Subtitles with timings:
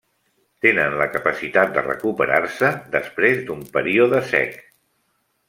[0.65, 4.59] Tenen la capacitat de recuperar-se després d'un període sec.